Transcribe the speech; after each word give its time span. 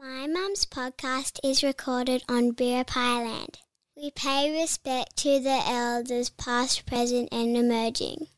My 0.00 0.28
mum's 0.28 0.64
podcast 0.64 1.40
is 1.42 1.64
recorded 1.64 2.22
on 2.28 2.52
Biripi 2.52 2.94
land. 2.94 3.58
We 3.96 4.12
pay 4.12 4.56
respect 4.56 5.16
to 5.16 5.40
the 5.40 5.60
elders, 5.66 6.30
past, 6.30 6.86
present, 6.86 7.30
and 7.32 7.56
emerging. 7.56 8.28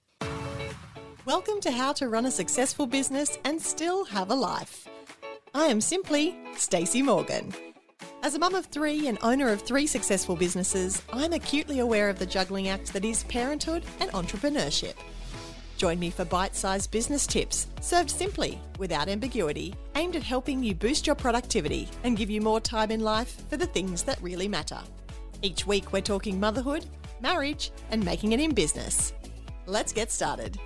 Welcome 1.27 1.61
to 1.61 1.71
How 1.71 1.93
to 1.93 2.09
Run 2.09 2.25
a 2.25 2.31
Successful 2.31 2.87
Business 2.87 3.39
and 3.45 3.61
Still 3.61 4.07
Have 4.07 4.31
a 4.31 4.35
Life. 4.35 4.89
I 5.53 5.67
am 5.67 5.83
simply 5.83 6.35
Stacey 6.57 7.03
Morgan. 7.03 7.53
As 8.23 8.35
a 8.35 8.39
mum 8.39 8.55
of 8.55 8.65
three 8.65 9.07
and 9.07 9.19
owner 9.21 9.51
of 9.51 9.61
three 9.61 9.87
successful 9.87 10.37
businesses, 10.37 11.03
I'm 11.13 11.35
acutely 11.35 11.81
aware 11.81 12.09
of 12.09 12.19
the 12.19 12.25
juggling 12.25 12.69
act 12.69 12.95
that 12.95 13.05
is 13.05 13.25
parenthood 13.25 13.85
and 14.01 14.11
entrepreneurship. 14.13 14.95
Join 15.81 15.99
me 15.99 16.11
for 16.11 16.27
bite 16.27 16.55
sized 16.55 16.91
business 16.91 17.27
tips, 17.27 17.67
served 17.81 18.11
simply, 18.11 18.61
without 18.79 19.09
ambiguity, 19.09 19.75
aimed 19.97 20.15
at 20.15 20.23
helping 20.23 20.63
you 20.63 20.75
boost 20.75 21.07
your 21.07 21.17
productivity 21.17 21.89
and 22.05 22.19
give 22.19 22.29
you 22.29 22.43
more 22.43 22.61
time 22.61 22.91
in 22.91 23.01
life 23.01 23.49
for 23.49 23.57
the 23.57 23.65
things 23.65 24.03
that 24.03 24.21
really 24.21 24.47
matter. 24.47 24.79
Each 25.41 25.67
week, 25.67 25.91
we're 25.91 26.03
talking 26.03 26.39
motherhood, 26.39 26.85
marriage, 27.23 27.71
and 27.91 28.05
making 28.05 28.33
it 28.33 28.41
in 28.41 28.53
business. 28.53 29.15
Let's 29.65 29.95
get 29.95 30.13
started. 30.13 30.59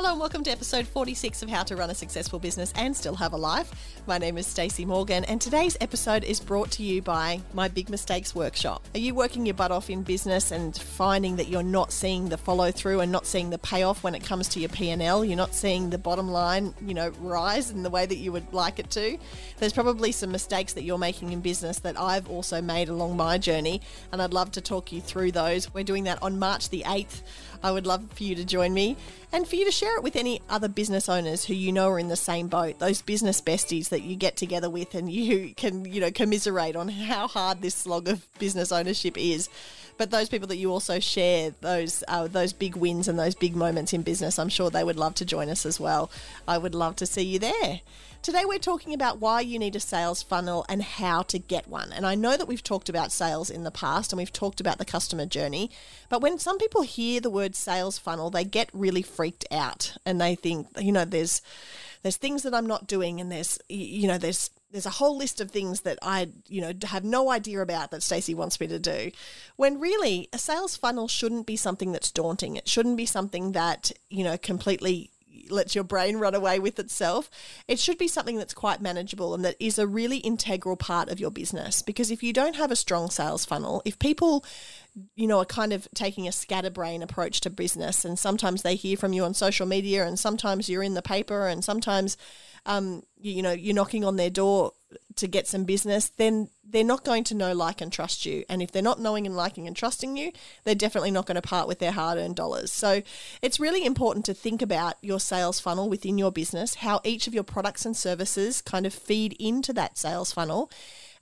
Hello 0.00 0.12
and 0.12 0.18
welcome 0.18 0.42
to 0.42 0.50
episode 0.50 0.86
46 0.86 1.42
of 1.42 1.50
How 1.50 1.62
to 1.64 1.76
Run 1.76 1.90
a 1.90 1.94
Successful 1.94 2.38
Business 2.38 2.72
and 2.74 2.96
Still 2.96 3.16
Have 3.16 3.34
a 3.34 3.36
Life. 3.36 4.00
My 4.06 4.16
name 4.16 4.38
is 4.38 4.46
Stacey 4.46 4.86
Morgan 4.86 5.26
and 5.26 5.38
today's 5.42 5.76
episode 5.78 6.24
is 6.24 6.40
brought 6.40 6.70
to 6.70 6.82
you 6.82 7.02
by 7.02 7.42
my 7.52 7.68
Big 7.68 7.90
Mistakes 7.90 8.34
Workshop. 8.34 8.82
Are 8.94 8.98
you 8.98 9.14
working 9.14 9.44
your 9.44 9.52
butt 9.52 9.70
off 9.70 9.90
in 9.90 10.02
business 10.02 10.52
and 10.52 10.74
finding 10.74 11.36
that 11.36 11.48
you're 11.48 11.62
not 11.62 11.92
seeing 11.92 12.30
the 12.30 12.38
follow 12.38 12.70
through 12.70 13.00
and 13.00 13.12
not 13.12 13.26
seeing 13.26 13.50
the 13.50 13.58
payoff 13.58 14.02
when 14.02 14.14
it 14.14 14.24
comes 14.24 14.48
to 14.48 14.60
your 14.60 14.70
P&L? 14.70 15.22
You're 15.22 15.36
not 15.36 15.54
seeing 15.54 15.90
the 15.90 15.98
bottom 15.98 16.30
line, 16.30 16.72
you 16.80 16.94
know, 16.94 17.10
rise 17.20 17.70
in 17.70 17.82
the 17.82 17.90
way 17.90 18.06
that 18.06 18.16
you 18.16 18.32
would 18.32 18.54
like 18.54 18.78
it 18.78 18.88
to. 18.92 19.18
There's 19.58 19.74
probably 19.74 20.12
some 20.12 20.32
mistakes 20.32 20.72
that 20.72 20.82
you're 20.82 20.96
making 20.96 21.30
in 21.32 21.42
business 21.42 21.80
that 21.80 22.00
I've 22.00 22.26
also 22.30 22.62
made 22.62 22.88
along 22.88 23.18
my 23.18 23.36
journey 23.36 23.82
and 24.12 24.22
I'd 24.22 24.32
love 24.32 24.50
to 24.52 24.62
talk 24.62 24.92
you 24.92 25.02
through 25.02 25.32
those. 25.32 25.74
We're 25.74 25.84
doing 25.84 26.04
that 26.04 26.22
on 26.22 26.38
March 26.38 26.70
the 26.70 26.84
8th. 26.86 27.20
I 27.62 27.70
would 27.72 27.86
love 27.86 28.10
for 28.12 28.22
you 28.22 28.34
to 28.34 28.44
join 28.44 28.74
me 28.74 28.96
and 29.32 29.46
for 29.46 29.56
you 29.56 29.64
to 29.64 29.70
share 29.70 29.96
it 29.96 30.02
with 30.02 30.16
any 30.16 30.40
other 30.48 30.68
business 30.68 31.08
owners 31.08 31.44
who 31.44 31.54
you 31.54 31.72
know 31.72 31.88
are 31.90 31.98
in 31.98 32.08
the 32.08 32.16
same 32.16 32.48
boat, 32.48 32.78
those 32.78 33.02
business 33.02 33.40
besties 33.40 33.90
that 33.90 34.02
you 34.02 34.16
get 34.16 34.36
together 34.36 34.68
with 34.70 34.94
and 34.94 35.10
you 35.10 35.54
can, 35.54 35.84
you 35.84 36.00
know, 36.00 36.10
commiserate 36.10 36.76
on 36.76 36.88
how 36.88 37.28
hard 37.28 37.62
this 37.62 37.74
slog 37.74 38.08
of 38.08 38.26
business 38.38 38.72
ownership 38.72 39.16
is. 39.16 39.48
But 40.00 40.10
those 40.10 40.30
people 40.30 40.48
that 40.48 40.56
you 40.56 40.72
also 40.72 40.98
share 40.98 41.50
those 41.60 42.02
uh, 42.08 42.26
those 42.26 42.54
big 42.54 42.74
wins 42.74 43.06
and 43.06 43.18
those 43.18 43.34
big 43.34 43.54
moments 43.54 43.92
in 43.92 44.00
business, 44.00 44.38
I'm 44.38 44.48
sure 44.48 44.70
they 44.70 44.82
would 44.82 44.96
love 44.96 45.14
to 45.16 45.26
join 45.26 45.50
us 45.50 45.66
as 45.66 45.78
well. 45.78 46.10
I 46.48 46.56
would 46.56 46.74
love 46.74 46.96
to 46.96 47.06
see 47.06 47.20
you 47.20 47.38
there. 47.38 47.82
Today, 48.22 48.46
we're 48.46 48.58
talking 48.58 48.94
about 48.94 49.20
why 49.20 49.42
you 49.42 49.58
need 49.58 49.76
a 49.76 49.80
sales 49.80 50.22
funnel 50.22 50.64
and 50.70 50.82
how 50.82 51.20
to 51.24 51.38
get 51.38 51.68
one. 51.68 51.92
And 51.92 52.06
I 52.06 52.14
know 52.14 52.38
that 52.38 52.48
we've 52.48 52.62
talked 52.62 52.88
about 52.88 53.12
sales 53.12 53.50
in 53.50 53.64
the 53.64 53.70
past 53.70 54.10
and 54.10 54.16
we've 54.16 54.32
talked 54.32 54.58
about 54.58 54.78
the 54.78 54.86
customer 54.86 55.26
journey, 55.26 55.70
but 56.08 56.22
when 56.22 56.38
some 56.38 56.56
people 56.56 56.80
hear 56.80 57.20
the 57.20 57.28
word 57.28 57.54
sales 57.54 57.98
funnel, 57.98 58.30
they 58.30 58.44
get 58.44 58.70
really 58.72 59.02
freaked 59.02 59.44
out 59.50 59.98
and 60.06 60.18
they 60.18 60.34
think, 60.34 60.66
you 60.78 60.92
know, 60.92 61.04
there's 61.04 61.42
there's 62.02 62.16
things 62.16 62.42
that 62.44 62.54
I'm 62.54 62.66
not 62.66 62.86
doing 62.86 63.20
and 63.20 63.30
there's 63.30 63.58
you 63.68 64.08
know 64.08 64.16
there's 64.16 64.48
there's 64.70 64.86
a 64.86 64.90
whole 64.90 65.16
list 65.16 65.40
of 65.40 65.50
things 65.50 65.80
that 65.82 65.98
I, 66.02 66.28
you 66.48 66.60
know, 66.60 66.72
have 66.84 67.04
no 67.04 67.30
idea 67.30 67.60
about 67.60 67.90
that 67.90 68.02
Stacey 68.02 68.34
wants 68.34 68.60
me 68.60 68.66
to 68.68 68.78
do. 68.78 69.10
When 69.56 69.80
really 69.80 70.28
a 70.32 70.38
sales 70.38 70.76
funnel 70.76 71.08
shouldn't 71.08 71.46
be 71.46 71.56
something 71.56 71.92
that's 71.92 72.10
daunting. 72.10 72.56
It 72.56 72.68
shouldn't 72.68 72.96
be 72.96 73.06
something 73.06 73.52
that, 73.52 73.90
you 74.08 74.24
know, 74.24 74.38
completely 74.38 75.10
lets 75.50 75.74
your 75.74 75.84
brain 75.84 76.16
run 76.16 76.34
away 76.34 76.58
with 76.58 76.78
itself. 76.78 77.30
It 77.68 77.78
should 77.78 77.98
be 77.98 78.08
something 78.08 78.36
that's 78.36 78.54
quite 78.54 78.80
manageable 78.80 79.34
and 79.34 79.44
that 79.44 79.56
is 79.58 79.78
a 79.78 79.86
really 79.86 80.18
integral 80.18 80.76
part 80.76 81.08
of 81.08 81.20
your 81.20 81.30
business. 81.30 81.82
Because 81.82 82.10
if 82.10 82.22
you 82.22 82.32
don't 82.32 82.56
have 82.56 82.70
a 82.70 82.76
strong 82.76 83.10
sales 83.10 83.44
funnel, 83.44 83.82
if 83.84 83.98
people, 83.98 84.44
you 85.14 85.26
know, 85.26 85.38
are 85.38 85.44
kind 85.44 85.72
of 85.72 85.88
taking 85.94 86.26
a 86.26 86.32
scatterbrain 86.32 87.02
approach 87.02 87.40
to 87.42 87.50
business, 87.50 88.04
and 88.04 88.18
sometimes 88.18 88.62
they 88.62 88.74
hear 88.74 88.96
from 88.96 89.12
you 89.12 89.24
on 89.24 89.34
social 89.34 89.66
media, 89.66 90.06
and 90.06 90.18
sometimes 90.18 90.68
you're 90.68 90.82
in 90.82 90.94
the 90.94 91.02
paper, 91.02 91.46
and 91.46 91.64
sometimes 91.64 92.16
um, 92.66 93.02
you, 93.18 93.32
you 93.32 93.42
know, 93.42 93.52
you're 93.52 93.74
knocking 93.74 94.04
on 94.04 94.16
their 94.16 94.30
door 94.30 94.72
to 95.16 95.26
get 95.26 95.46
some 95.46 95.64
business, 95.64 96.08
then 96.08 96.48
they're 96.64 96.84
not 96.84 97.04
going 97.04 97.24
to 97.24 97.34
know, 97.34 97.52
like, 97.52 97.80
and 97.80 97.92
trust 97.92 98.24
you. 98.24 98.44
And 98.48 98.62
if 98.62 98.70
they're 98.70 98.82
not 98.82 99.00
knowing 99.00 99.26
and 99.26 99.36
liking 99.36 99.66
and 99.66 99.76
trusting 99.76 100.16
you, 100.16 100.32
they're 100.64 100.74
definitely 100.74 101.10
not 101.10 101.26
going 101.26 101.36
to 101.36 101.42
part 101.42 101.68
with 101.68 101.78
their 101.78 101.92
hard 101.92 102.18
earned 102.18 102.36
dollars. 102.36 102.72
So 102.72 103.02
it's 103.42 103.60
really 103.60 103.84
important 103.84 104.24
to 104.26 104.34
think 104.34 104.62
about 104.62 104.94
your 105.02 105.20
sales 105.20 105.60
funnel 105.60 105.88
within 105.88 106.18
your 106.18 106.32
business, 106.32 106.76
how 106.76 107.00
each 107.04 107.26
of 107.26 107.34
your 107.34 107.44
products 107.44 107.84
and 107.84 107.96
services 107.96 108.62
kind 108.62 108.86
of 108.86 108.94
feed 108.94 109.34
into 109.38 109.72
that 109.74 109.98
sales 109.98 110.32
funnel. 110.32 110.70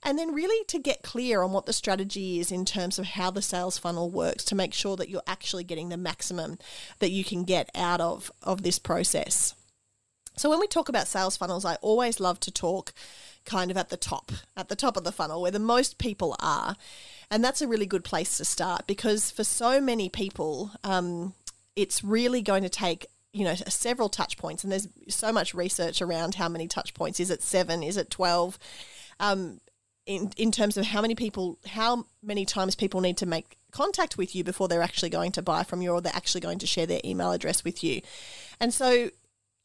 And 0.01 0.17
then, 0.17 0.33
really, 0.33 0.63
to 0.67 0.79
get 0.79 1.03
clear 1.03 1.41
on 1.41 1.51
what 1.51 1.65
the 1.65 1.73
strategy 1.73 2.39
is 2.39 2.53
in 2.53 2.63
terms 2.63 2.99
of 2.99 3.05
how 3.05 3.31
the 3.31 3.41
sales 3.41 3.77
funnel 3.77 4.09
works 4.09 4.45
to 4.45 4.55
make 4.55 4.73
sure 4.73 4.95
that 4.95 5.09
you're 5.09 5.21
actually 5.27 5.65
getting 5.65 5.89
the 5.89 5.97
maximum 5.97 6.57
that 6.99 7.11
you 7.11 7.25
can 7.25 7.43
get 7.43 7.69
out 7.75 7.99
of, 7.99 8.31
of 8.41 8.63
this 8.63 8.79
process. 8.79 9.55
So 10.37 10.49
when 10.49 10.61
we 10.61 10.67
talk 10.67 10.87
about 10.87 11.09
sales 11.09 11.35
funnels, 11.35 11.65
I 11.65 11.75
always 11.81 12.21
love 12.21 12.39
to 12.41 12.51
talk 12.51 12.93
kind 13.45 13.71
of 13.71 13.77
at 13.77 13.89
the 13.89 13.97
top, 13.97 14.31
at 14.55 14.69
the 14.69 14.75
top 14.75 14.97
of 14.97 15.03
the 15.03 15.11
funnel 15.11 15.41
where 15.41 15.51
the 15.51 15.59
most 15.59 15.97
people 15.97 16.35
are. 16.39 16.75
And 17.31 17.43
that's 17.43 17.61
a 17.61 17.67
really 17.67 17.85
good 17.85 18.03
place 18.03 18.37
to 18.37 18.45
start 18.45 18.87
because 18.87 19.31
for 19.31 19.43
so 19.43 19.79
many 19.79 20.09
people, 20.09 20.71
um, 20.83 21.33
it's 21.75 22.03
really 22.03 22.41
going 22.41 22.63
to 22.63 22.69
take 22.69 23.05
you 23.31 23.45
know 23.45 23.55
several 23.55 24.09
touch 24.09 24.37
points. 24.37 24.63
And 24.63 24.71
there's 24.71 24.87
so 25.07 25.31
much 25.31 25.53
research 25.53 26.01
around 26.01 26.35
how 26.35 26.49
many 26.49 26.67
touch 26.67 26.93
points. 26.93 27.19
Is 27.19 27.29
it 27.29 27.43
seven? 27.43 27.83
Is 27.83 27.97
it 27.97 28.09
12 28.09 28.57
um, 29.19 29.59
in, 30.05 30.31
in 30.37 30.51
terms 30.51 30.77
of 30.77 30.85
how 30.85 31.01
many 31.01 31.15
people 31.15 31.59
how 31.67 32.05
many 32.23 32.45
times 32.45 32.75
people 32.75 33.01
need 33.01 33.17
to 33.17 33.25
make 33.25 33.57
contact 33.71 34.17
with 34.17 34.35
you 34.35 34.43
before 34.43 34.67
they're 34.67 34.81
actually 34.81 35.09
going 35.09 35.31
to 35.33 35.41
buy 35.41 35.63
from 35.63 35.81
you 35.81 35.91
or 35.91 36.01
they're 36.01 36.15
actually 36.15 36.41
going 36.41 36.57
to 36.59 36.65
share 36.65 36.87
their 36.87 37.01
email 37.05 37.31
address 37.31 37.63
with 37.63 37.83
you. 37.83 38.01
And 38.59 38.73
so 38.73 39.11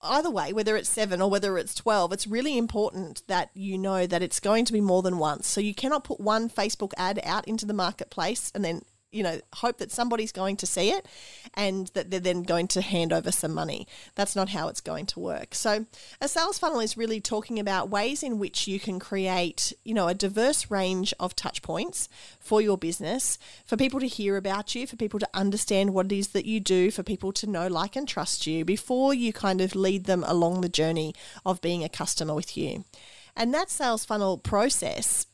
either 0.04 0.31
way, 0.31 0.53
whether 0.53 0.76
it's 0.76 0.88
seven 0.88 1.20
or 1.20 1.31
whether 1.31 1.59
it's 1.59 1.75
12, 1.75 2.12
it's 2.12 2.26
really 2.26 2.56
important 2.56 3.22
that 3.26 3.50
you 3.54 3.78
know 3.78 4.06
that 4.06 4.22
it's 4.22 4.41
going 4.41 4.65
to 4.65 4.72
be 4.72 4.81
more 4.81 5.03
than 5.03 5.19
once. 5.19 5.47
So 5.47 5.60
you 5.60 5.75
cannot 5.75 6.04
put 6.04 6.20
one 6.20 6.48
Facebook 6.48 6.92
ad 6.97 7.20
out 7.25 7.47
into 7.48 7.66
the 7.66 7.75
marketplace 7.75 8.53
and 8.54 8.65
then 8.65 8.82
you 9.15 9.23
know, 9.23 9.41
hope 9.55 9.79
that 9.79 9.93
somebody's 9.93 10.33
going 10.33 10.57
to 10.57 10.67
see 10.67 10.91
it 10.91 11.07
and 11.55 11.87
that 11.95 12.11
they're 12.11 12.21
then 12.21 12.43
going 12.43 12.67
to 12.69 12.81
hand 12.81 13.13
over 13.13 13.31
some 13.31 13.55
money. 13.55 13.87
That's 14.15 14.35
not 14.35 14.51
how 14.51 14.69
it's 14.69 14.81
going 14.81 15.07
to 15.07 15.21
work. 15.21 15.55
So, 15.55 15.87
a 16.21 16.29
sales 16.29 16.59
funnel 16.59 16.81
is 16.81 16.97
really 16.97 17.21
talking 17.21 17.59
about 17.59 17.89
ways 17.89 18.23
in 18.23 18.39
which 18.39 18.67
you 18.67 18.81
can 18.81 18.99
create, 18.99 19.73
you 19.85 19.95
know, 19.95 20.09
a 20.09 20.15
diverse 20.15 20.71
range 20.71 21.15
of 21.21 21.37
touch 21.37 21.63
points 21.63 22.09
for 22.41 22.61
your 22.61 22.77
business, 22.77 23.39
for 23.65 23.77
people 23.77 24.01
to 24.01 24.07
hear 24.07 24.37
about 24.37 24.75
you, 24.75 24.87
for 24.87 24.97
people 24.97 25.21
to 25.21 25.29
understand 25.33 25.95
what 25.95 26.07
it 26.07 26.13
is 26.13 26.29
that 26.29 26.47
you 26.47 26.61
do, 26.61 26.91
for 26.91 27.03
people 27.03 27.33
to 27.33 27.47
know, 27.47 27.69
like, 27.69 27.97
and 27.97 28.09
trust 28.09 28.47
you 28.47 28.65
before 28.65 29.15
you 29.15 29.33
kind 29.33 29.61
of 29.61 29.75
lead 29.75 30.05
them 30.05 30.25
along 30.27 30.61
the 30.61 30.69
journey 30.69 31.15
of 31.47 31.61
being 31.61 31.85
a 31.85 31.89
customer 31.89 32.35
with 32.35 32.57
you. 32.57 32.85
And 33.37 33.53
that 33.53 33.71
sales 33.71 34.05
funnel 34.05 34.39
process 34.39 35.27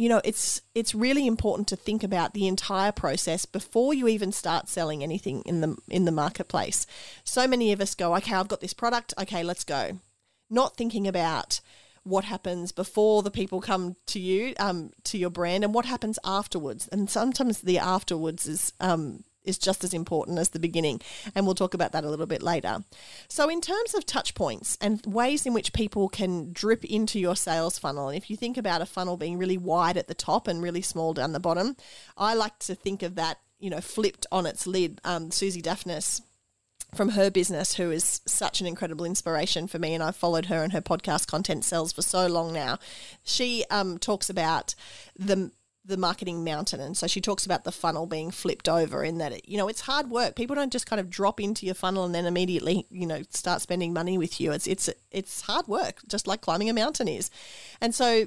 you 0.00 0.08
know 0.08 0.22
it's 0.24 0.62
it's 0.74 0.94
really 0.94 1.26
important 1.26 1.68
to 1.68 1.76
think 1.76 2.02
about 2.02 2.32
the 2.32 2.46
entire 2.46 2.90
process 2.90 3.44
before 3.44 3.92
you 3.92 4.08
even 4.08 4.32
start 4.32 4.66
selling 4.66 5.02
anything 5.02 5.42
in 5.42 5.60
the 5.60 5.76
in 5.88 6.06
the 6.06 6.12
marketplace. 6.12 6.86
So 7.22 7.46
many 7.46 7.70
of 7.72 7.80
us 7.80 7.94
go 7.94 8.16
okay 8.16 8.34
i've 8.34 8.48
got 8.48 8.62
this 8.62 8.72
product. 8.72 9.12
Okay 9.20 9.42
let's 9.42 9.64
go. 9.64 9.98
Not 10.48 10.76
thinking 10.76 11.06
about 11.06 11.60
what 12.02 12.24
happens 12.24 12.72
before 12.72 13.22
the 13.22 13.30
people 13.30 13.60
come 13.60 13.94
to 14.06 14.18
you 14.18 14.54
um, 14.58 14.90
to 15.04 15.18
your 15.18 15.28
brand 15.28 15.64
and 15.64 15.74
what 15.74 15.84
happens 15.84 16.18
afterwards. 16.24 16.88
And 16.88 17.10
sometimes 17.10 17.60
the 17.60 17.78
afterwards 17.78 18.48
is 18.48 18.72
um, 18.80 19.24
is 19.44 19.58
just 19.58 19.84
as 19.84 19.94
important 19.94 20.38
as 20.38 20.50
the 20.50 20.58
beginning. 20.58 21.00
And 21.34 21.46
we'll 21.46 21.54
talk 21.54 21.74
about 21.74 21.92
that 21.92 22.04
a 22.04 22.10
little 22.10 22.26
bit 22.26 22.42
later. 22.42 22.84
So, 23.28 23.48
in 23.48 23.60
terms 23.60 23.94
of 23.94 24.06
touch 24.06 24.34
points 24.34 24.76
and 24.80 25.04
ways 25.06 25.46
in 25.46 25.54
which 25.54 25.72
people 25.72 26.08
can 26.08 26.52
drip 26.52 26.84
into 26.84 27.18
your 27.18 27.36
sales 27.36 27.78
funnel, 27.78 28.08
and 28.08 28.16
if 28.16 28.30
you 28.30 28.36
think 28.36 28.56
about 28.56 28.82
a 28.82 28.86
funnel 28.86 29.16
being 29.16 29.38
really 29.38 29.58
wide 29.58 29.96
at 29.96 30.08
the 30.08 30.14
top 30.14 30.48
and 30.48 30.62
really 30.62 30.82
small 30.82 31.14
down 31.14 31.32
the 31.32 31.40
bottom, 31.40 31.76
I 32.16 32.34
like 32.34 32.58
to 32.60 32.74
think 32.74 33.02
of 33.02 33.14
that, 33.16 33.38
you 33.58 33.70
know, 33.70 33.80
flipped 33.80 34.26
on 34.30 34.46
its 34.46 34.66
lid. 34.66 35.00
Um, 35.04 35.30
Suzi 35.30 35.62
Dafnis 35.62 36.20
from 36.94 37.10
her 37.10 37.30
business, 37.30 37.74
who 37.74 37.90
is 37.90 38.20
such 38.26 38.60
an 38.60 38.66
incredible 38.66 39.04
inspiration 39.04 39.66
for 39.66 39.78
me, 39.78 39.94
and 39.94 40.02
I've 40.02 40.16
followed 40.16 40.46
her 40.46 40.62
and 40.62 40.72
her 40.72 40.80
podcast 40.80 41.26
content 41.26 41.64
sells 41.64 41.92
for 41.92 42.02
so 42.02 42.26
long 42.26 42.52
now. 42.52 42.78
She 43.22 43.64
um, 43.70 43.98
talks 43.98 44.28
about 44.28 44.74
the 45.16 45.52
the 45.84 45.96
marketing 45.96 46.44
mountain. 46.44 46.80
And 46.80 46.96
so 46.96 47.06
she 47.06 47.20
talks 47.20 47.46
about 47.46 47.64
the 47.64 47.72
funnel 47.72 48.06
being 48.06 48.30
flipped 48.30 48.68
over 48.68 49.02
in 49.02 49.18
that, 49.18 49.32
it, 49.32 49.48
you 49.48 49.56
know, 49.56 49.68
it's 49.68 49.80
hard 49.82 50.10
work. 50.10 50.36
People 50.36 50.54
don't 50.54 50.72
just 50.72 50.86
kind 50.86 51.00
of 51.00 51.08
drop 51.08 51.40
into 51.40 51.64
your 51.66 51.74
funnel 51.74 52.04
and 52.04 52.14
then 52.14 52.26
immediately, 52.26 52.86
you 52.90 53.06
know, 53.06 53.22
start 53.30 53.62
spending 53.62 53.92
money 53.92 54.18
with 54.18 54.40
you. 54.40 54.52
It's, 54.52 54.66
it's, 54.66 54.90
it's 55.10 55.42
hard 55.42 55.68
work, 55.68 56.00
just 56.06 56.26
like 56.26 56.42
climbing 56.42 56.68
a 56.68 56.74
mountain 56.74 57.08
is. 57.08 57.30
And 57.80 57.94
so 57.94 58.26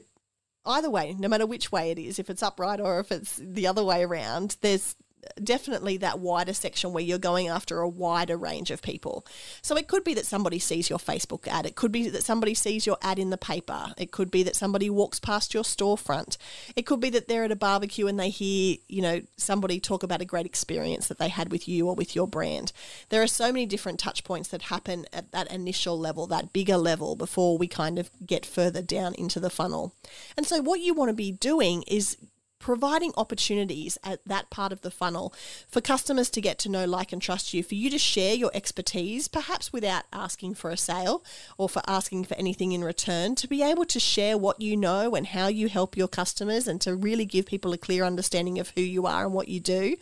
either 0.65 0.89
way, 0.89 1.15
no 1.17 1.27
matter 1.27 1.45
which 1.45 1.71
way 1.71 1.91
it 1.91 1.99
is, 1.99 2.19
if 2.19 2.29
it's 2.29 2.43
upright 2.43 2.79
or 2.79 2.99
if 2.99 3.11
it's 3.11 3.37
the 3.37 3.67
other 3.67 3.83
way 3.83 4.03
around, 4.03 4.57
there's, 4.61 4.95
definitely 5.43 5.97
that 5.97 6.19
wider 6.19 6.53
section 6.53 6.93
where 6.93 7.03
you're 7.03 7.17
going 7.17 7.47
after 7.47 7.79
a 7.79 7.89
wider 7.89 8.37
range 8.37 8.71
of 8.71 8.81
people. 8.81 9.25
So 9.61 9.75
it 9.75 9.87
could 9.87 10.03
be 10.03 10.13
that 10.13 10.25
somebody 10.25 10.59
sees 10.59 10.89
your 10.89 10.99
Facebook 10.99 11.47
ad. 11.47 11.65
It 11.65 11.75
could 11.75 11.91
be 11.91 12.09
that 12.09 12.23
somebody 12.23 12.53
sees 12.53 12.85
your 12.85 12.97
ad 13.01 13.19
in 13.19 13.29
the 13.29 13.37
paper. 13.37 13.93
It 13.97 14.11
could 14.11 14.31
be 14.31 14.43
that 14.43 14.55
somebody 14.55 14.89
walks 14.89 15.19
past 15.19 15.53
your 15.53 15.63
storefront. 15.63 16.37
It 16.75 16.85
could 16.85 16.99
be 16.99 17.09
that 17.11 17.27
they're 17.27 17.43
at 17.43 17.51
a 17.51 17.55
barbecue 17.55 18.07
and 18.07 18.19
they 18.19 18.29
hear, 18.29 18.77
you 18.87 19.01
know, 19.01 19.21
somebody 19.37 19.79
talk 19.79 20.03
about 20.03 20.21
a 20.21 20.25
great 20.25 20.45
experience 20.45 21.07
that 21.07 21.19
they 21.19 21.29
had 21.29 21.51
with 21.51 21.67
you 21.67 21.87
or 21.87 21.95
with 21.95 22.15
your 22.15 22.27
brand. 22.27 22.71
There 23.09 23.21
are 23.21 23.27
so 23.27 23.51
many 23.51 23.65
different 23.65 23.99
touch 23.99 24.23
points 24.23 24.49
that 24.49 24.63
happen 24.63 25.05
at 25.13 25.31
that 25.31 25.51
initial 25.51 25.97
level, 25.99 26.27
that 26.27 26.53
bigger 26.53 26.77
level 26.77 27.15
before 27.15 27.57
we 27.57 27.67
kind 27.67 27.99
of 27.99 28.09
get 28.25 28.45
further 28.45 28.81
down 28.81 29.13
into 29.15 29.39
the 29.39 29.49
funnel. 29.49 29.95
And 30.37 30.45
so 30.45 30.61
what 30.61 30.79
you 30.79 30.93
want 30.93 31.09
to 31.09 31.15
be 31.15 31.31
doing 31.31 31.83
is 31.83 32.17
providing 32.63 33.11
opportunities 33.17 33.97
at 34.05 34.23
that 34.25 34.49
part 34.49 34.71
of 34.71 34.79
the 34.81 34.89
funnel 34.89 35.33
for 35.67 35.81
customers 35.81 36.29
to 36.29 36.39
get 36.39 36.57
to 36.57 36.69
know, 36.69 36.85
like, 36.85 37.11
and 37.11 37.21
trust 37.21 37.53
you, 37.53 37.61
for 37.61 37.75
you 37.75 37.89
to 37.89 37.97
share 37.97 38.33
your 38.33 38.51
expertise, 38.53 39.27
perhaps 39.27 39.73
without 39.73 40.05
asking 40.13 40.53
for 40.53 40.69
a 40.69 40.77
sale 40.77 41.25
or 41.57 41.67
for 41.67 41.81
asking 41.87 42.23
for 42.23 42.35
anything 42.35 42.71
in 42.71 42.81
return, 42.81 43.35
to 43.35 43.49
be 43.49 43.61
able 43.61 43.83
to 43.83 43.99
share 43.99 44.37
what 44.37 44.61
you 44.61 44.77
know 44.77 45.13
and 45.13 45.27
how 45.27 45.47
you 45.47 45.67
help 45.67 45.97
your 45.97 46.07
customers 46.07 46.65
and 46.65 46.79
to 46.79 46.95
really 46.95 47.25
give 47.25 47.45
people 47.45 47.73
a 47.73 47.77
clear 47.77 48.05
understanding 48.05 48.57
of 48.59 48.69
who 48.69 48.81
you 48.81 49.05
are 49.05 49.25
and 49.25 49.33
what 49.33 49.49
you 49.49 49.59
do. 49.59 49.97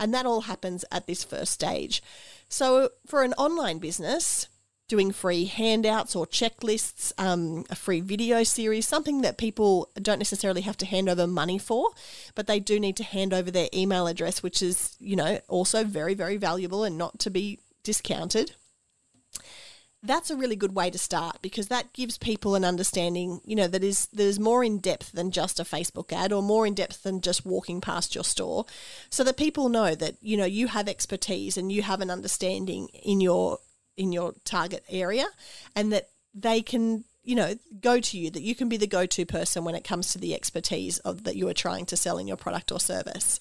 And 0.00 0.14
that 0.14 0.24
all 0.24 0.42
happens 0.42 0.86
at 0.90 1.06
this 1.06 1.22
first 1.22 1.52
stage. 1.52 2.02
So, 2.48 2.88
for 3.06 3.22
an 3.22 3.34
online 3.34 3.80
business, 3.80 4.48
doing 4.88 5.12
free 5.12 5.44
handouts 5.44 6.16
or 6.16 6.26
checklists, 6.26 7.12
um, 7.18 7.64
a 7.68 7.74
free 7.74 8.00
video 8.00 8.42
series, 8.42 8.88
something 8.88 9.20
that 9.20 9.36
people 9.36 9.90
don't 10.00 10.18
necessarily 10.18 10.62
have 10.62 10.78
to 10.78 10.86
hand 10.86 11.08
over 11.10 11.26
money 11.26 11.58
for, 11.58 11.90
but 12.34 12.46
they 12.46 12.58
do 12.58 12.80
need 12.80 12.96
to 12.96 13.04
hand 13.04 13.34
over 13.34 13.50
their 13.50 13.68
email 13.74 14.06
address, 14.06 14.42
which 14.42 14.62
is, 14.62 14.96
you 14.98 15.14
know, 15.14 15.38
also 15.48 15.84
very, 15.84 16.14
very 16.14 16.38
valuable 16.38 16.84
and 16.84 16.96
not 16.96 17.18
to 17.18 17.30
be 17.30 17.60
discounted. 17.82 18.52
That's 20.02 20.30
a 20.30 20.36
really 20.36 20.56
good 20.56 20.76
way 20.76 20.90
to 20.90 20.98
start 20.98 21.42
because 21.42 21.68
that 21.68 21.92
gives 21.92 22.18
people 22.18 22.54
an 22.54 22.64
understanding, 22.64 23.40
you 23.44 23.56
know, 23.56 23.66
that 23.66 23.82
is 23.82 24.06
there's 24.12 24.38
more 24.38 24.62
in 24.62 24.78
depth 24.78 25.12
than 25.12 25.32
just 25.32 25.58
a 25.58 25.64
Facebook 25.64 26.12
ad 26.12 26.32
or 26.32 26.40
more 26.40 26.66
in 26.66 26.74
depth 26.74 27.02
than 27.02 27.20
just 27.20 27.44
walking 27.44 27.80
past 27.80 28.14
your 28.14 28.22
store. 28.22 28.64
So 29.10 29.24
that 29.24 29.36
people 29.36 29.68
know 29.68 29.96
that, 29.96 30.14
you 30.22 30.36
know, 30.36 30.44
you 30.44 30.68
have 30.68 30.88
expertise 30.88 31.58
and 31.58 31.72
you 31.72 31.82
have 31.82 32.00
an 32.00 32.10
understanding 32.10 32.88
in 33.02 33.20
your 33.20 33.58
in 33.98 34.12
your 34.12 34.32
target 34.44 34.84
area 34.88 35.26
and 35.76 35.92
that 35.92 36.08
they 36.32 36.62
can 36.62 37.04
you 37.24 37.34
know 37.34 37.54
go 37.80 38.00
to 38.00 38.16
you 38.16 38.30
that 38.30 38.42
you 38.42 38.54
can 38.54 38.68
be 38.68 38.78
the 38.78 38.86
go-to 38.86 39.26
person 39.26 39.64
when 39.64 39.74
it 39.74 39.84
comes 39.84 40.12
to 40.12 40.18
the 40.18 40.34
expertise 40.34 40.98
of 41.00 41.24
that 41.24 41.36
you 41.36 41.46
are 41.48 41.54
trying 41.54 41.84
to 41.84 41.96
sell 41.96 42.16
in 42.16 42.26
your 42.26 42.38
product 42.38 42.72
or 42.72 42.80
service. 42.80 43.40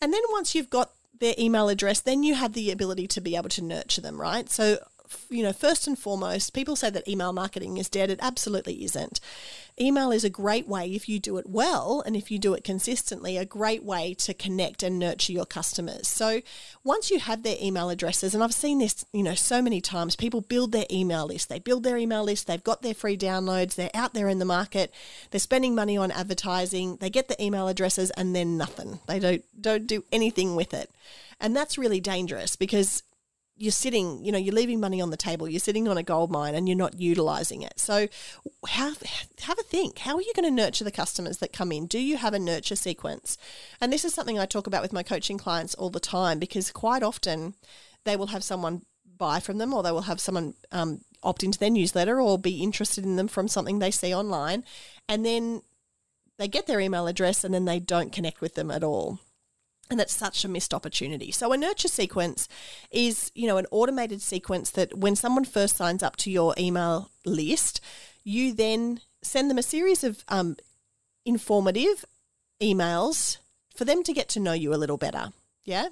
And 0.00 0.14
then 0.14 0.22
once 0.30 0.54
you've 0.54 0.70
got 0.70 0.90
their 1.18 1.34
email 1.38 1.68
address 1.68 2.00
then 2.00 2.22
you 2.22 2.34
have 2.34 2.54
the 2.54 2.70
ability 2.70 3.06
to 3.08 3.20
be 3.20 3.36
able 3.36 3.50
to 3.50 3.62
nurture 3.62 4.00
them 4.00 4.18
right? 4.18 4.48
So 4.48 4.78
you 5.28 5.42
know, 5.42 5.52
first 5.52 5.86
and 5.86 5.98
foremost, 5.98 6.54
people 6.54 6.76
say 6.76 6.90
that 6.90 7.08
email 7.08 7.32
marketing 7.32 7.76
is 7.76 7.88
dead. 7.88 8.10
It 8.10 8.18
absolutely 8.22 8.84
isn't. 8.84 9.20
Email 9.80 10.10
is 10.10 10.24
a 10.24 10.30
great 10.30 10.68
way, 10.68 10.92
if 10.92 11.08
you 11.08 11.18
do 11.18 11.38
it 11.38 11.48
well 11.48 12.02
and 12.04 12.14
if 12.14 12.30
you 12.30 12.38
do 12.38 12.52
it 12.52 12.64
consistently, 12.64 13.36
a 13.36 13.46
great 13.46 13.82
way 13.82 14.12
to 14.14 14.34
connect 14.34 14.82
and 14.82 14.98
nurture 14.98 15.32
your 15.32 15.46
customers. 15.46 16.06
So 16.06 16.42
once 16.84 17.10
you 17.10 17.18
have 17.18 17.42
their 17.42 17.56
email 17.60 17.88
addresses, 17.88 18.34
and 18.34 18.44
I've 18.44 18.52
seen 18.52 18.78
this, 18.78 19.06
you 19.12 19.22
know, 19.22 19.34
so 19.34 19.62
many 19.62 19.80
times, 19.80 20.16
people 20.16 20.42
build 20.42 20.72
their 20.72 20.86
email 20.90 21.26
list. 21.26 21.48
They 21.48 21.58
build 21.58 21.84
their 21.84 21.96
email 21.96 22.24
list, 22.24 22.46
they've 22.46 22.62
got 22.62 22.82
their 22.82 22.94
free 22.94 23.16
downloads, 23.16 23.74
they're 23.74 23.90
out 23.94 24.12
there 24.12 24.28
in 24.28 24.38
the 24.38 24.44
market, 24.44 24.92
they're 25.30 25.40
spending 25.40 25.74
money 25.74 25.96
on 25.96 26.10
advertising, 26.10 26.96
they 26.96 27.08
get 27.08 27.28
the 27.28 27.42
email 27.42 27.68
addresses 27.68 28.10
and 28.10 28.36
then 28.36 28.58
nothing. 28.58 29.00
They 29.06 29.18
don't 29.18 29.44
don't 29.60 29.86
do 29.86 30.04
anything 30.12 30.56
with 30.56 30.74
it. 30.74 30.90
And 31.40 31.56
that's 31.56 31.78
really 31.78 32.00
dangerous 32.00 32.54
because 32.54 33.02
you're 33.60 33.70
sitting, 33.70 34.24
you 34.24 34.32
know, 34.32 34.38
you're 34.38 34.54
leaving 34.54 34.80
money 34.80 35.02
on 35.02 35.10
the 35.10 35.18
table. 35.18 35.46
You're 35.46 35.60
sitting 35.60 35.86
on 35.86 35.98
a 35.98 36.02
gold 36.02 36.30
mine 36.30 36.54
and 36.54 36.66
you're 36.66 36.78
not 36.78 36.98
utilizing 36.98 37.60
it. 37.60 37.78
So, 37.78 38.08
have 38.66 39.02
have 39.42 39.58
a 39.58 39.62
think. 39.62 39.98
How 39.98 40.16
are 40.16 40.22
you 40.22 40.32
going 40.34 40.46
to 40.46 40.50
nurture 40.50 40.82
the 40.82 40.90
customers 40.90 41.38
that 41.38 41.52
come 41.52 41.70
in? 41.70 41.86
Do 41.86 41.98
you 41.98 42.16
have 42.16 42.32
a 42.32 42.38
nurture 42.38 42.74
sequence? 42.74 43.36
And 43.78 43.92
this 43.92 44.02
is 44.02 44.14
something 44.14 44.38
I 44.38 44.46
talk 44.46 44.66
about 44.66 44.80
with 44.80 44.94
my 44.94 45.02
coaching 45.02 45.36
clients 45.36 45.74
all 45.74 45.90
the 45.90 46.00
time 46.00 46.38
because 46.38 46.72
quite 46.72 47.02
often 47.02 47.54
they 48.04 48.16
will 48.16 48.28
have 48.28 48.42
someone 48.42 48.80
buy 49.18 49.40
from 49.40 49.58
them 49.58 49.74
or 49.74 49.82
they 49.82 49.92
will 49.92 50.02
have 50.02 50.20
someone 50.20 50.54
um, 50.72 51.02
opt 51.22 51.44
into 51.44 51.58
their 51.58 51.68
newsletter 51.68 52.18
or 52.18 52.38
be 52.38 52.62
interested 52.62 53.04
in 53.04 53.16
them 53.16 53.28
from 53.28 53.46
something 53.46 53.78
they 53.78 53.90
see 53.90 54.14
online, 54.14 54.64
and 55.06 55.26
then 55.26 55.60
they 56.38 56.48
get 56.48 56.66
their 56.66 56.80
email 56.80 57.06
address 57.06 57.44
and 57.44 57.52
then 57.52 57.66
they 57.66 57.78
don't 57.78 58.10
connect 58.10 58.40
with 58.40 58.54
them 58.54 58.70
at 58.70 58.82
all. 58.82 59.20
And 59.90 59.98
that's 59.98 60.14
such 60.14 60.44
a 60.44 60.48
missed 60.48 60.72
opportunity. 60.72 61.32
So 61.32 61.52
a 61.52 61.56
nurture 61.56 61.88
sequence 61.88 62.48
is, 62.92 63.32
you 63.34 63.48
know, 63.48 63.56
an 63.56 63.66
automated 63.72 64.22
sequence 64.22 64.70
that 64.70 64.96
when 64.96 65.16
someone 65.16 65.44
first 65.44 65.76
signs 65.76 66.02
up 66.02 66.16
to 66.18 66.30
your 66.30 66.54
email 66.56 67.10
list, 67.26 67.80
you 68.22 68.54
then 68.54 69.00
send 69.22 69.50
them 69.50 69.58
a 69.58 69.62
series 69.62 70.04
of 70.04 70.24
um, 70.28 70.56
informative 71.26 72.04
emails 72.62 73.38
for 73.74 73.84
them 73.84 74.02
to 74.04 74.12
get 74.12 74.28
to 74.28 74.40
know 74.40 74.52
you 74.52 74.72
a 74.72 74.76
little 74.76 74.96
better. 74.96 75.32
Yeah. 75.64 75.88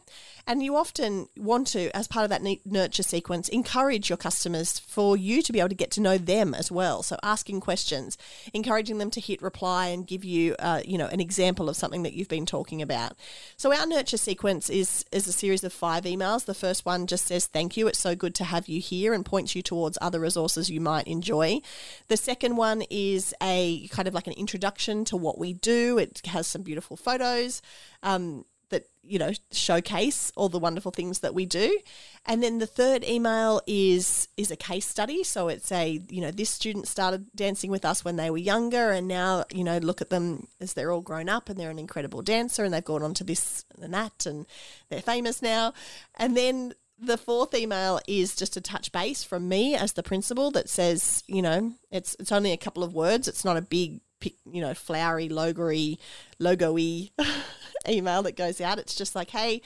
And 0.47 0.62
you 0.62 0.76
often 0.76 1.29
want 1.37 1.67
to, 1.69 1.94
as 1.94 2.09
part 2.09 2.25
of 2.25 2.31
that 2.31 2.43
nurture 2.65 3.03
sequence, 3.03 3.50
encourage 3.50 4.09
your 4.09 4.17
customers 4.17 4.79
for 4.79 5.15
you 5.15 5.43
to 5.43 5.53
be 5.53 5.59
able 5.59 5.69
to 5.69 5.75
get 5.75 5.91
to 5.93 6.00
know 6.00 6.17
them 6.17 6.55
as 6.55 6.73
well. 6.73 7.03
So 7.03 7.19
asking 7.23 7.61
questions, 7.61 8.17
encouraging 8.55 8.97
them 8.97 9.11
to 9.11 9.20
hit 9.20 9.43
reply 9.43 9.88
and 9.88 10.06
give 10.06 10.25
you, 10.25 10.56
uh, 10.59 10.81
you 10.87 10.97
know, 10.97 11.06
an 11.09 11.20
example 11.20 11.69
of 11.69 11.76
something 11.76 12.03
that 12.03 12.15
you've 12.15 12.29
been 12.29 12.47
talking 12.47 12.81
about. 12.81 13.12
So 13.59 13.75
our 13.75 13.87
nurture 13.87 14.17
sequence 14.17 14.70
is 14.70 15.05
is 15.12 15.29
a 15.29 15.32
series 15.32 15.62
of 15.62 15.73
five 15.73 16.05
emails. 16.05 16.47
The 16.47 16.55
first 16.55 16.87
one 16.87 17.06
just 17.06 17.26
says 17.26 17.47
thank 17.47 17.76
you. 17.76 17.88
It's 17.88 17.99
so 17.99 18.15
good 18.15 18.35
to 18.37 18.44
have 18.44 18.69
you 18.69 18.81
here 18.81 19.12
and 19.12 19.25
points 19.25 19.55
you 19.55 19.61
towards 19.61 19.99
other 20.00 20.19
resources 20.19 20.70
you 20.70 20.81
might 20.81 21.06
enjoy. 21.06 21.61
The 22.09 22.17
second 22.17 22.56
one 22.56 22.85
is 22.88 23.35
a 23.43 23.87
kind 23.88 24.09
of 24.09 24.15
like 24.15 24.26
an 24.26 24.32
introduction 24.32 25.05
to 25.05 25.17
what 25.17 25.38
we 25.38 25.53
do. 25.53 25.99
It 25.99 26.23
has 26.25 26.47
some 26.47 26.62
beautiful 26.62 26.97
photos. 26.97 27.61
Um, 28.03 28.47
that 28.70 28.87
you 29.03 29.19
know 29.19 29.32
showcase 29.50 30.32
all 30.37 30.49
the 30.49 30.59
wonderful 30.59 30.91
things 30.91 31.20
that 31.20 31.35
we 31.35 31.47
do. 31.47 31.79
And 32.26 32.43
then 32.43 32.59
the 32.59 32.67
third 32.67 33.05
email 33.05 33.61
is 33.67 34.29
is 34.37 34.50
a 34.50 34.56
case 34.56 34.87
study. 34.87 35.25
So 35.25 35.49
it's 35.49 35.73
a 35.73 36.00
you 36.09 36.20
know 36.20 36.31
this 36.31 36.50
student 36.50 36.88
started 36.88 37.26
dancing 37.35 37.70
with 37.70 37.85
us 37.85 38.05
when 38.05 38.17
they 38.17 38.31
were 38.31 38.38
younger 38.38 38.91
and 38.91 39.09
now 39.09 39.44
you 39.53 39.65
know 39.65 39.79
look 39.79 40.00
at 40.00 40.11
them 40.11 40.49
as 40.61 40.75
they're 40.75 40.93
all 40.93 41.00
grown 41.00 41.29
up 41.29 41.49
and 41.49 41.59
they're 41.59 41.70
an 41.70 41.79
incredible 41.79 42.23
dancer 42.23 42.65
and 42.65 42.73
they've 42.73 42.85
gone 42.85 43.03
on 43.03 43.15
to 43.15 43.25
this 43.25 43.65
and 43.81 43.94
that 43.94 44.26
and 44.26 44.47
they're 44.88 45.03
famous 45.03 45.43
now. 45.43 45.73
And 46.17 46.37
then 46.37 46.75
the 47.00 47.19
fourth 47.19 47.55
email 47.55 48.00
is 48.09 48.35
just 48.35 48.56
a 48.56 48.61
touch 48.61 48.91
base 48.91 49.23
from 49.23 49.49
me 49.49 49.76
as 49.76 49.93
the 49.93 50.03
principal 50.03 50.50
that 50.50 50.69
says 50.69 51.23
you 51.26 51.43
know 51.43 51.73
it's 51.91 52.17
it's 52.19 52.32
only 52.32 52.53
a 52.53 52.56
couple 52.56 52.82
of 52.82 52.94
words. 52.94 53.29
It's 53.29 53.44
not 53.44 53.56
a 53.56 53.62
big 53.62 54.00
you 54.23 54.61
know 54.61 54.75
flowery 54.75 55.29
logoy 55.29 55.98
logoy 56.41 57.10
email 57.89 58.22
that 58.22 58.37
goes 58.37 58.60
out. 58.60 58.79
It's 58.79 58.94
just 58.94 59.15
like, 59.15 59.31
hey, 59.31 59.63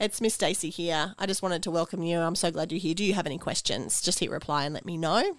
it's 0.00 0.20
Miss 0.20 0.34
Stacey 0.34 0.70
here. 0.70 1.14
I 1.18 1.26
just 1.26 1.42
wanted 1.42 1.62
to 1.64 1.70
welcome 1.70 2.02
you. 2.02 2.18
I'm 2.18 2.36
so 2.36 2.50
glad 2.50 2.72
you're 2.72 2.80
here. 2.80 2.94
Do 2.94 3.04
you 3.04 3.14
have 3.14 3.26
any 3.26 3.38
questions? 3.38 4.00
Just 4.00 4.18
hit 4.18 4.30
reply 4.30 4.64
and 4.64 4.74
let 4.74 4.84
me 4.84 4.96
know. 4.96 5.36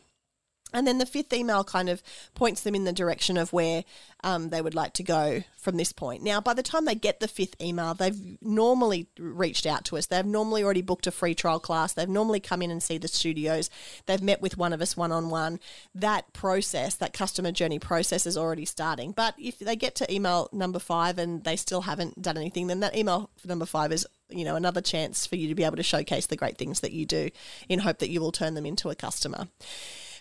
And 0.73 0.85
then 0.85 0.97
the 0.97 1.05
fifth 1.05 1.31
email 1.31 1.63
kind 1.63 1.87
of 1.87 2.03
points 2.35 2.61
them 2.61 2.75
in 2.75 2.83
the 2.83 2.91
direction 2.91 3.37
of 3.37 3.53
where 3.53 3.85
um, 4.23 4.49
they 4.49 4.61
would 4.61 4.75
like 4.75 4.93
to 4.93 5.03
go 5.03 5.43
from 5.55 5.77
this 5.77 5.93
point. 5.93 6.23
Now, 6.23 6.41
by 6.41 6.53
the 6.53 6.63
time 6.63 6.83
they 6.83 6.95
get 6.95 7.21
the 7.21 7.27
fifth 7.27 7.55
email, 7.61 7.93
they've 7.93 8.37
normally 8.41 9.07
reached 9.17 9.65
out 9.65 9.85
to 9.85 9.97
us. 9.97 10.07
They've 10.07 10.25
normally 10.25 10.63
already 10.63 10.81
booked 10.81 11.07
a 11.07 11.11
free 11.11 11.35
trial 11.35 11.59
class. 11.61 11.93
They've 11.93 12.09
normally 12.09 12.41
come 12.41 12.61
in 12.61 12.69
and 12.69 12.83
see 12.83 12.97
the 12.97 13.07
studios. 13.07 13.69
They've 14.07 14.21
met 14.21 14.41
with 14.41 14.57
one 14.57 14.73
of 14.73 14.81
us 14.81 14.97
one 14.97 15.13
on 15.13 15.29
one. 15.29 15.59
That 15.95 16.33
process, 16.33 16.95
that 16.95 17.13
customer 17.13 17.53
journey 17.53 17.79
process, 17.79 18.25
is 18.25 18.37
already 18.37 18.65
starting. 18.65 19.13
But 19.13 19.35
if 19.37 19.59
they 19.59 19.77
get 19.77 19.95
to 19.95 20.13
email 20.13 20.49
number 20.51 20.79
five 20.79 21.17
and 21.17 21.45
they 21.45 21.55
still 21.55 21.81
haven't 21.81 22.21
done 22.21 22.37
anything, 22.37 22.67
then 22.67 22.81
that 22.81 22.95
email 22.95 23.29
number 23.45 23.65
five 23.65 23.93
is 23.93 24.05
you 24.29 24.43
know 24.43 24.57
another 24.57 24.81
chance 24.81 25.25
for 25.25 25.37
you 25.37 25.47
to 25.47 25.55
be 25.55 25.63
able 25.63 25.77
to 25.77 25.83
showcase 25.83 26.25
the 26.25 26.35
great 26.35 26.57
things 26.57 26.81
that 26.81 26.91
you 26.91 27.05
do 27.05 27.29
in 27.69 27.79
hope 27.79 27.99
that 27.99 28.09
you 28.09 28.19
will 28.19 28.33
turn 28.33 28.53
them 28.55 28.65
into 28.65 28.89
a 28.89 28.95
customer. 28.95 29.47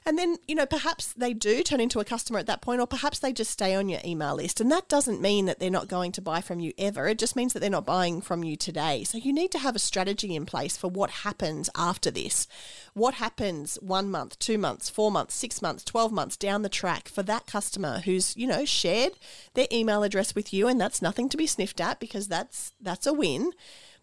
And 0.06 0.16
then, 0.16 0.36
you 0.46 0.54
know, 0.54 0.66
perhaps 0.66 1.12
they 1.14 1.34
do 1.34 1.64
turn 1.64 1.80
into 1.80 1.98
a 1.98 2.04
customer 2.04 2.38
at 2.38 2.46
that 2.46 2.60
point, 2.60 2.80
or 2.80 2.86
perhaps 2.86 3.18
they 3.18 3.32
just 3.32 3.50
stay 3.50 3.74
on 3.74 3.88
your 3.88 3.98
email 4.04 4.36
list. 4.36 4.60
And 4.60 4.70
that 4.70 4.88
doesn't 4.88 5.20
mean 5.20 5.46
that 5.46 5.58
they're 5.58 5.68
not 5.68 5.88
going 5.88 6.12
to 6.12 6.22
buy 6.22 6.40
from 6.40 6.60
you 6.60 6.72
ever. 6.78 7.08
It 7.08 7.18
just 7.18 7.34
means 7.34 7.52
that 7.52 7.58
they're 7.58 7.68
not 7.68 7.84
buying 7.84 8.20
from 8.20 8.44
you 8.44 8.54
today. 8.54 9.02
So 9.02 9.18
you 9.18 9.32
need 9.32 9.50
to 9.50 9.58
have 9.58 9.74
a 9.74 9.80
strategy 9.80 10.36
in 10.36 10.46
place 10.46 10.76
for 10.76 10.88
what 10.88 11.10
happens 11.10 11.68
after 11.74 12.12
this. 12.12 12.46
What 12.94 13.14
happens 13.14 13.80
one 13.82 14.08
month, 14.08 14.38
two 14.38 14.58
months, 14.58 14.88
four 14.88 15.10
months, 15.10 15.34
six 15.34 15.60
months, 15.60 15.82
12 15.82 16.12
months 16.12 16.36
down 16.36 16.62
the 16.62 16.68
track 16.68 17.08
for 17.08 17.24
that 17.24 17.48
customer 17.48 17.98
who's, 18.04 18.36
you 18.36 18.46
know, 18.46 18.64
shared 18.64 19.14
their 19.54 19.66
email 19.72 20.04
address 20.04 20.36
with 20.36 20.54
you. 20.54 20.68
And 20.68 20.80
that's 20.80 21.02
nothing 21.02 21.28
to 21.30 21.36
be 21.36 21.48
sniffed 21.48 21.80
at 21.80 21.98
because 21.98 22.28
that's, 22.28 22.74
that's 22.80 23.08
a 23.08 23.12
win 23.12 23.50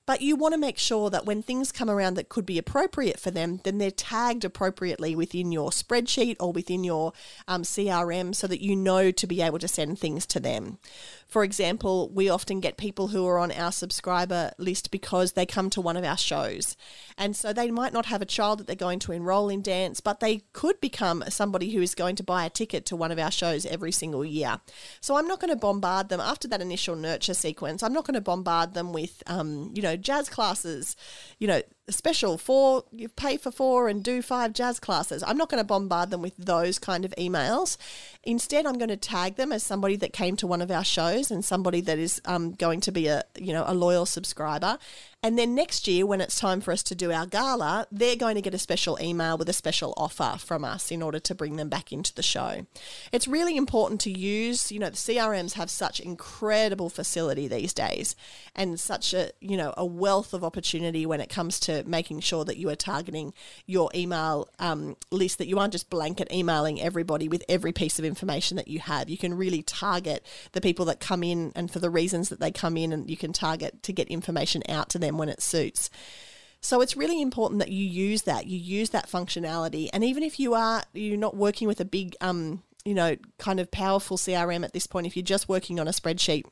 But 0.06 0.22
you 0.22 0.36
want 0.36 0.54
to 0.54 0.60
make 0.60 0.78
sure 0.78 1.10
that 1.10 1.26
when 1.26 1.42
things 1.42 1.72
come 1.72 1.90
around 1.90 2.16
that 2.16 2.28
could 2.28 2.46
be 2.46 2.58
appropriate 2.58 3.20
for 3.20 3.32
them, 3.32 3.62
then 3.64 3.78
they're 3.78 3.90
tagged 3.90 4.44
appropriately 4.44 5.16
within 5.16 5.52
your 5.52 5.70
spreadsheet 5.70 6.36
or 6.42 6.52
within 6.52 6.84
your 6.84 7.14
um, 7.48 7.64
CRM 7.64 8.36
so 8.36 8.46
that 8.48 8.62
you 8.62 8.76
know 8.76 9.12
to 9.12 9.28
be 9.28 9.42
able 9.42 9.60
to 9.60 9.68
send 9.68 9.98
things 9.98 10.26
to 10.26 10.42
them. 10.42 10.78
For 11.34 11.44
example, 11.44 12.12
we 12.14 12.30
often 12.30 12.60
get 12.60 12.78
people 12.78 13.08
who 13.08 13.26
are 13.26 13.40
on 13.40 13.52
our 13.52 13.72
subscriber 13.72 14.52
list 14.60 14.92
because 14.92 15.32
they 15.32 15.48
come 15.48 15.72
to 15.72 15.82
one 15.82 15.98
of 15.98 16.04
our 16.04 16.16
shows. 16.16 16.78
And 17.18 17.36
so 17.36 17.52
they 17.52 17.72
might 17.72 17.92
not 17.92 18.06
have 18.06 18.22
a 18.22 18.26
child 18.26 18.60
that 18.60 18.68
they're 18.68 18.76
going 18.76 19.00
to 19.00 19.12
enroll 19.14 19.50
in 19.50 19.64
dance, 19.64 20.00
but 20.00 20.20
they 20.20 20.44
could 20.54 20.80
become 20.80 21.24
somebody 21.30 21.72
who 21.72 21.82
is 21.82 21.96
going 21.96 22.18
to 22.18 22.24
buy 22.24 22.46
a 22.46 22.52
ticket 22.52 22.86
to 22.86 22.96
one 22.96 23.12
of 23.12 23.18
our 23.18 23.32
shows 23.32 23.66
every 23.66 23.92
single 23.92 24.24
year. 24.24 24.62
So 25.02 25.16
I'm 25.16 25.26
not 25.28 25.40
going 25.40 25.50
to 25.50 25.56
bombard 25.56 26.10
them 26.10 26.20
after 26.20 26.48
that 26.50 26.62
initial 26.62 26.96
nurture 26.96 27.34
sequence. 27.34 27.82
I'm 27.82 27.94
not 27.94 28.06
going 28.06 28.14
to 28.14 28.22
bombard 28.22 28.76
them 28.76 28.94
with, 28.94 29.24
um, 29.26 29.72
you 29.74 29.82
know, 29.82 29.96
jazz 29.96 30.30
classes, 30.30 30.96
you 31.40 31.48
know, 31.48 31.64
special 31.90 32.38
four 32.38 32.84
you 32.92 33.10
pay 33.10 33.38
for 33.38 33.52
four 33.52 33.90
and 33.90 34.04
do 34.04 34.22
five 34.22 34.54
jazz 34.54 34.80
classes. 34.80 35.24
I'm 35.26 35.38
not 35.38 35.50
going 35.50 35.62
to 35.62 35.68
bombard 35.68 36.12
them 36.12 36.22
with 36.22 36.36
those 36.38 36.80
kind 36.80 37.04
of 37.04 37.14
emails. 37.18 37.78
Instead 38.24 38.66
i'm 38.66 38.78
going 38.78 38.90
to 38.90 38.98
tag 38.98 39.36
them 39.36 39.52
as 39.52 39.64
somebody 39.64 39.96
that 39.98 40.14
came 40.14 40.36
to 40.38 40.48
one 40.48 40.62
of 40.62 40.72
our 40.72 40.84
shows 40.84 41.30
and 41.30 41.44
somebody 41.44 41.82
that 41.82 42.00
is 42.00 42.22
um, 42.26 42.54
going 42.54 42.80
to 42.80 42.92
be 42.92 43.08
a 43.08 43.24
you 43.38 43.52
know 43.52 43.64
a 43.68 43.74
loyal 43.74 44.06
subscriber 44.06 44.78
and 45.24 45.40
then 45.40 45.56
next 45.56 45.88
year, 45.88 46.06
when 46.06 46.20
it's 46.20 46.38
time 46.38 46.60
for 46.60 46.74
us 46.74 46.84
to 46.84 46.96
do 46.96 47.10
our 47.10 47.26
gala, 47.26 47.88
they're 47.90 48.18
going 48.18 48.36
to 48.36 48.42
get 48.42 48.54
a 48.54 48.58
special 48.58 48.98
email 49.02 49.38
with 49.38 49.48
a 49.48 49.54
special 49.54 49.94
offer 49.96 50.36
from 50.38 50.66
us 50.66 50.92
in 50.92 51.02
order 51.02 51.18
to 51.20 51.34
bring 51.34 51.56
them 51.56 51.70
back 51.70 51.94
into 51.94 52.14
the 52.14 52.22
show. 52.22 52.66
It's 53.14 53.26
really 53.26 53.56
important 53.56 54.02
to 54.02 54.12
use, 54.12 54.70
you 54.70 54.80
know, 54.80 54.90
the 54.90 54.98
CRMs 54.98 55.54
have 55.54 55.70
such 55.70 56.02
incredible 56.02 56.90
facility 56.90 57.48
these 57.48 57.74
days 57.74 58.18
and 58.54 58.78
such 58.78 59.14
a, 59.14 59.32
you 59.40 59.56
know, 59.56 59.74
a 59.78 59.86
wealth 59.86 60.34
of 60.34 60.44
opportunity 60.44 61.06
when 61.06 61.22
it 61.22 61.30
comes 61.30 61.58
to 61.62 61.86
making 61.86 62.20
sure 62.20 62.44
that 62.44 62.58
you 62.58 62.68
are 62.68 62.76
targeting 62.76 63.34
your 63.66 63.90
email 63.96 64.50
um, 64.60 64.98
list, 65.10 65.38
that 65.38 65.48
you 65.48 65.58
aren't 65.58 65.72
just 65.72 65.90
blanket 65.90 66.30
emailing 66.34 66.82
everybody 66.82 67.30
with 67.30 67.46
every 67.48 67.72
piece 67.72 67.98
of 67.98 68.04
information 68.04 68.58
that 68.58 68.68
you 68.68 68.80
have. 68.80 69.10
You 69.10 69.18
can 69.18 69.34
really 69.36 69.64
target 69.64 70.26
the 70.52 70.60
people 70.60 70.84
that 70.86 71.00
come 71.00 71.24
in 71.24 71.54
and 71.56 71.72
for 71.72 71.80
the 71.80 71.90
reasons 71.90 72.28
that 72.28 72.42
they 72.42 72.52
come 72.52 72.76
in, 72.76 72.92
and 72.92 73.10
you 73.10 73.16
can 73.16 73.32
target 73.32 73.82
to 73.84 73.94
get 73.94 74.10
information 74.10 74.62
out 74.68 74.90
to 74.90 75.00
them 75.00 75.13
them 75.14 75.20
when 75.20 75.30
it 75.30 75.42
suits. 75.42 75.90
So 76.62 76.82
it's 76.82 76.96
really 76.96 77.22
important 77.22 77.60
that 77.60 77.72
you 77.72 77.86
use 77.86 78.24
that. 78.24 78.48
You 78.48 78.58
use 78.58 78.92
that 78.92 79.08
functionality, 79.08 79.90
and 79.92 80.04
even 80.04 80.24
if 80.24 80.40
you 80.40 80.54
are 80.54 80.84
you're 80.94 81.18
not 81.18 81.36
working 81.36 81.68
with 81.68 81.80
a 81.82 81.86
big, 81.86 82.16
um, 82.22 82.64
you 82.86 82.94
know, 82.94 83.18
kind 83.38 83.60
of 83.60 83.70
powerful 83.70 84.18
CRM 84.18 84.64
at 84.64 84.74
this 84.74 84.88
point, 84.88 85.06
if 85.06 85.18
you're 85.18 85.24
just 85.24 85.50
working 85.50 85.80
on 85.80 85.88
a 85.88 85.92
spreadsheet 85.92 86.46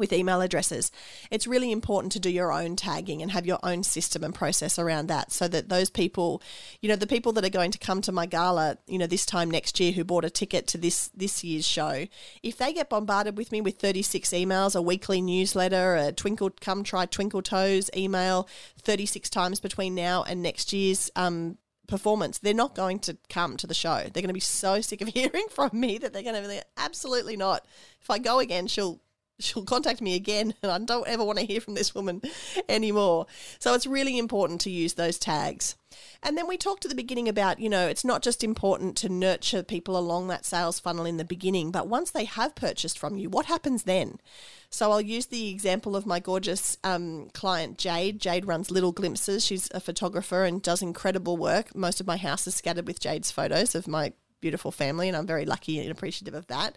with 0.00 0.12
email 0.12 0.40
addresses. 0.40 0.90
It's 1.30 1.46
really 1.46 1.70
important 1.70 2.12
to 2.12 2.20
do 2.20 2.30
your 2.30 2.52
own 2.52 2.74
tagging 2.76 3.22
and 3.22 3.30
have 3.30 3.46
your 3.46 3.58
own 3.62 3.82
system 3.82 4.24
and 4.24 4.34
process 4.34 4.78
around 4.78 5.06
that 5.06 5.30
so 5.30 5.46
that 5.48 5.68
those 5.68 5.90
people, 5.90 6.42
you 6.80 6.88
know, 6.88 6.96
the 6.96 7.06
people 7.06 7.32
that 7.34 7.44
are 7.44 7.50
going 7.50 7.70
to 7.70 7.78
come 7.78 8.00
to 8.02 8.12
my 8.12 8.26
gala, 8.26 8.78
you 8.86 8.98
know, 8.98 9.06
this 9.06 9.26
time 9.26 9.50
next 9.50 9.78
year 9.78 9.92
who 9.92 10.02
bought 10.02 10.24
a 10.24 10.30
ticket 10.30 10.66
to 10.68 10.78
this 10.78 11.08
this 11.14 11.44
year's 11.44 11.66
show, 11.66 12.06
if 12.42 12.56
they 12.56 12.72
get 12.72 12.90
bombarded 12.90 13.36
with 13.36 13.52
me 13.52 13.60
with 13.60 13.78
36 13.78 14.30
emails, 14.30 14.74
a 14.74 14.82
weekly 14.82 15.20
newsletter, 15.20 15.96
a 15.96 16.12
twinkle 16.12 16.50
come 16.60 16.82
try 16.82 17.06
twinkle 17.06 17.42
toes 17.42 17.90
email 17.96 18.48
36 18.82 19.30
times 19.30 19.60
between 19.60 19.94
now 19.94 20.22
and 20.24 20.42
next 20.42 20.72
year's 20.72 21.10
um, 21.16 21.58
performance, 21.90 22.38
they're 22.38 22.54
not 22.54 22.74
going 22.74 22.98
to 23.00 23.18
come 23.28 23.58
to 23.58 23.66
the 23.66 23.74
show. 23.74 23.96
They're 23.98 24.22
going 24.22 24.28
to 24.28 24.32
be 24.32 24.40
so 24.40 24.80
sick 24.80 25.02
of 25.02 25.08
hearing 25.14 25.46
from 25.50 25.70
me 25.74 25.98
that 25.98 26.14
they're 26.14 26.22
going 26.22 26.42
to 26.42 26.48
be 26.48 26.60
absolutely 26.78 27.36
not. 27.36 27.66
If 28.00 28.08
I 28.08 28.18
go 28.18 28.38
again, 28.38 28.66
she'll 28.66 29.00
she'll 29.40 29.64
contact 29.64 30.00
me 30.00 30.14
again 30.14 30.54
and 30.62 30.70
I 30.70 30.78
don't 30.78 31.08
ever 31.08 31.24
want 31.24 31.38
to 31.38 31.44
hear 31.44 31.60
from 31.60 31.74
this 31.74 31.94
woman 31.94 32.22
anymore. 32.68 33.26
So 33.58 33.74
it's 33.74 33.86
really 33.86 34.18
important 34.18 34.60
to 34.62 34.70
use 34.70 34.94
those 34.94 35.18
tags. 35.18 35.76
And 36.22 36.36
then 36.36 36.46
we 36.46 36.56
talked 36.56 36.84
at 36.84 36.88
the 36.88 36.94
beginning 36.94 37.28
about, 37.28 37.58
you 37.58 37.68
know, 37.68 37.88
it's 37.88 38.04
not 38.04 38.22
just 38.22 38.44
important 38.44 38.96
to 38.98 39.08
nurture 39.08 39.62
people 39.62 39.98
along 39.98 40.28
that 40.28 40.44
sales 40.44 40.78
funnel 40.78 41.04
in 41.04 41.16
the 41.16 41.24
beginning, 41.24 41.70
but 41.70 41.88
once 41.88 42.10
they 42.10 42.24
have 42.24 42.54
purchased 42.54 42.98
from 42.98 43.16
you, 43.16 43.28
what 43.28 43.46
happens 43.46 43.82
then? 43.84 44.18
So 44.70 44.92
I'll 44.92 45.00
use 45.00 45.26
the 45.26 45.50
example 45.50 45.96
of 45.96 46.06
my 46.06 46.20
gorgeous 46.20 46.78
um, 46.84 47.30
client, 47.34 47.76
Jade. 47.76 48.20
Jade 48.20 48.46
runs 48.46 48.70
Little 48.70 48.92
Glimpses. 48.92 49.44
She's 49.44 49.68
a 49.72 49.80
photographer 49.80 50.44
and 50.44 50.62
does 50.62 50.80
incredible 50.80 51.36
work. 51.36 51.74
Most 51.74 52.00
of 52.00 52.06
my 52.06 52.16
house 52.16 52.46
is 52.46 52.54
scattered 52.54 52.86
with 52.86 53.00
Jade's 53.00 53.32
photos 53.32 53.74
of 53.74 53.88
my 53.88 54.12
beautiful 54.40 54.70
family, 54.70 55.08
and 55.08 55.16
I'm 55.16 55.26
very 55.26 55.44
lucky 55.44 55.78
and 55.78 55.90
appreciative 55.90 56.34
of 56.34 56.46
that. 56.48 56.76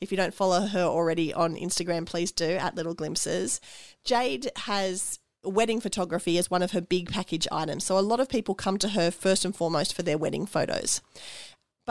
If 0.00 0.10
you 0.10 0.16
don't 0.16 0.34
follow 0.34 0.62
her 0.66 0.84
already 0.84 1.32
on 1.32 1.54
Instagram, 1.54 2.06
please 2.06 2.32
do 2.32 2.52
at 2.52 2.74
Little 2.74 2.94
Glimpses. 2.94 3.60
Jade 4.04 4.50
has 4.56 5.18
wedding 5.44 5.80
photography 5.80 6.38
as 6.38 6.50
one 6.50 6.62
of 6.62 6.72
her 6.72 6.80
big 6.80 7.10
package 7.10 7.48
items. 7.50 7.84
So 7.84 7.98
a 7.98 8.00
lot 8.00 8.20
of 8.20 8.28
people 8.28 8.54
come 8.54 8.78
to 8.78 8.90
her 8.90 9.10
first 9.10 9.44
and 9.44 9.54
foremost 9.54 9.94
for 9.94 10.02
their 10.02 10.18
wedding 10.18 10.46
photos. 10.46 11.00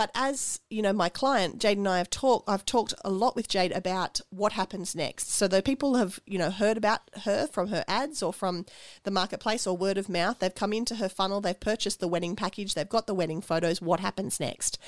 But 0.01 0.09
as 0.15 0.59
you 0.71 0.81
know, 0.81 0.93
my 0.93 1.09
client 1.09 1.59
Jade 1.59 1.77
and 1.77 1.87
I 1.87 1.99
have 1.99 2.09
talked. 2.09 2.49
I've 2.49 2.65
talked 2.65 2.95
a 3.05 3.11
lot 3.11 3.35
with 3.35 3.47
Jade 3.47 3.71
about 3.71 4.19
what 4.31 4.53
happens 4.53 4.95
next. 4.95 5.29
So 5.29 5.47
the 5.47 5.61
people 5.61 5.93
have 5.93 6.19
you 6.25 6.39
know 6.39 6.49
heard 6.49 6.75
about 6.75 7.01
her 7.25 7.45
from 7.45 7.67
her 7.67 7.85
ads 7.87 8.23
or 8.23 8.33
from 8.33 8.65
the 9.03 9.11
marketplace 9.11 9.67
or 9.67 9.77
word 9.77 9.99
of 9.99 10.09
mouth. 10.09 10.39
They've 10.39 10.55
come 10.55 10.73
into 10.73 10.95
her 10.95 11.07
funnel. 11.07 11.39
They've 11.39 11.59
purchased 11.59 11.99
the 11.99 12.07
wedding 12.07 12.35
package. 12.35 12.73
They've 12.73 12.89
got 12.89 13.05
the 13.05 13.13
wedding 13.13 13.41
photos. 13.41 13.79
What 13.79 13.99
happens 13.99 14.39
next? 14.39 14.79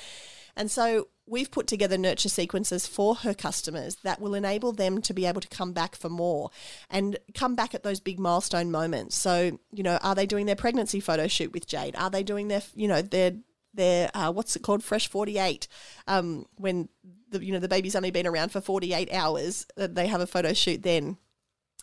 And 0.55 0.71
so 0.71 1.09
we've 1.27 1.51
put 1.51 1.67
together 1.67 1.97
nurture 1.97 2.29
sequences 2.29 2.87
for 2.87 3.13
her 3.17 3.35
customers 3.35 3.97
that 3.97 4.19
will 4.19 4.33
enable 4.33 4.71
them 4.71 4.99
to 5.03 5.13
be 5.13 5.27
able 5.27 5.41
to 5.41 5.47
come 5.47 5.73
back 5.73 5.95
for 5.95 6.09
more 6.09 6.49
and 6.89 7.19
come 7.35 7.53
back 7.53 7.75
at 7.75 7.83
those 7.83 7.99
big 7.99 8.17
milestone 8.17 8.71
moments. 8.71 9.15
So, 9.15 9.59
you 9.71 9.83
know, 9.83 9.99
are 10.01 10.15
they 10.15 10.25
doing 10.25 10.47
their 10.47 10.55
pregnancy 10.55 10.99
photo 10.99 11.27
shoot 11.27 11.53
with 11.53 11.67
Jade? 11.67 11.95
Are 11.97 12.09
they 12.09 12.23
doing 12.23 12.47
their, 12.47 12.63
you 12.73 12.87
know, 12.87 13.03
their 13.03 13.33
their 13.73 14.09
uh, 14.13 14.31
what's 14.31 14.55
it 14.55 14.61
called? 14.61 14.83
Fresh 14.83 15.07
48 15.07 15.67
um, 16.07 16.45
when 16.55 16.89
the 17.29 17.43
you 17.43 17.53
know 17.53 17.59
the 17.59 17.67
baby's 17.67 17.95
only 17.95 18.11
been 18.11 18.27
around 18.27 18.49
for 18.49 18.61
48 18.61 19.11
hours 19.13 19.65
uh, 19.77 19.87
they 19.89 20.07
have 20.07 20.21
a 20.21 20.27
photo 20.27 20.53
shoot 20.53 20.83
then. 20.83 21.17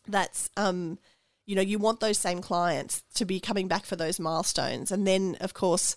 That's 0.07 0.51
um 0.57 0.99
you 1.47 1.57
know 1.57 1.63
you 1.63 1.79
want 1.79 2.01
those 2.01 2.19
same 2.19 2.41
clients 2.41 3.03
to 3.15 3.25
be 3.25 3.41
coming 3.41 3.69
back 3.69 3.85
for 3.85 3.97
those 3.97 4.21
milestones. 4.21 4.91
And 4.91 5.07
then 5.07 5.37
of 5.41 5.55
course 5.55 5.97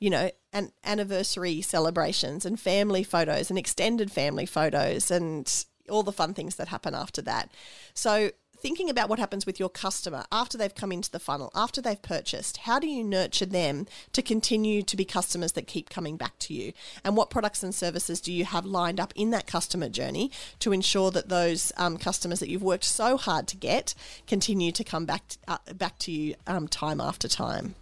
you 0.00 0.10
know, 0.10 0.30
and 0.52 0.72
anniversary 0.84 1.60
celebrations 1.62 2.44
and 2.44 2.58
family 2.58 3.02
photos 3.02 3.48
and 3.48 3.58
extended 3.58 4.10
family 4.10 4.46
photos 4.46 5.10
and 5.10 5.64
all 5.88 6.02
the 6.02 6.12
fun 6.12 6.34
things 6.34 6.56
that 6.56 6.68
happen 6.68 6.94
after 6.94 7.22
that. 7.22 7.50
So 7.94 8.30
thinking 8.64 8.88
about 8.88 9.10
what 9.10 9.18
happens 9.18 9.44
with 9.44 9.60
your 9.60 9.68
customer 9.68 10.24
after 10.32 10.56
they've 10.56 10.74
come 10.74 10.90
into 10.90 11.10
the 11.10 11.18
funnel, 11.18 11.52
after 11.54 11.82
they've 11.82 12.00
purchased, 12.00 12.56
how 12.56 12.78
do 12.78 12.86
you 12.86 13.04
nurture 13.04 13.44
them 13.44 13.86
to 14.10 14.22
continue 14.22 14.82
to 14.82 14.96
be 14.96 15.04
customers 15.04 15.52
that 15.52 15.66
keep 15.66 15.90
coming 15.90 16.16
back 16.16 16.32
to 16.38 16.54
you? 16.54 16.72
And 17.04 17.14
what 17.14 17.28
products 17.28 17.62
and 17.62 17.74
services 17.74 18.22
do 18.22 18.32
you 18.32 18.46
have 18.46 18.64
lined 18.64 18.98
up 18.98 19.12
in 19.14 19.28
that 19.32 19.46
customer 19.46 19.90
journey 19.90 20.30
to 20.60 20.72
ensure 20.72 21.10
that 21.10 21.28
those 21.28 21.72
um, 21.76 21.98
customers 21.98 22.40
that 22.40 22.48
you've 22.48 22.62
worked 22.62 22.84
so 22.84 23.18
hard 23.18 23.48
to 23.48 23.56
get 23.58 23.94
continue 24.26 24.72
to 24.72 24.82
come 24.82 25.04
back 25.04 25.28
to, 25.28 25.38
uh, 25.46 25.58
back 25.74 25.98
to 25.98 26.10
you 26.10 26.34
um, 26.46 26.66
time 26.66 27.02
after 27.02 27.28
time? 27.28 27.74